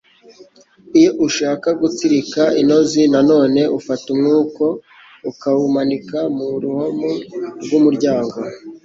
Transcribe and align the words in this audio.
Iyo 0.97 1.11
ushaka 1.27 1.67
gutsirika 1.81 2.41
intozi 2.61 3.01
nanone, 3.13 3.61
ufata 3.77 4.05
umwuko 4.15 4.63
ukawumanika 5.29 6.19
mu 6.35 6.47
ruhamo 6.63 7.09
rw’umuryango 7.63 8.37